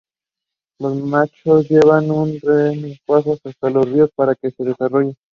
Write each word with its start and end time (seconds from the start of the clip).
Los 0.79 0.97
machos 0.99 1.69
llevan 1.69 2.07
los 2.07 2.41
renacuajos 2.41 3.39
hasta 3.43 3.69
los 3.69 3.87
ríos 3.87 4.09
para 4.15 4.33
que 4.33 4.49
se 4.49 4.63
desarrollen. 4.63 5.15